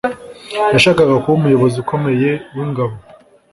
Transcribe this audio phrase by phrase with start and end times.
[0.73, 2.93] Yashakaga kuba umuyobozi ukomeye wingabo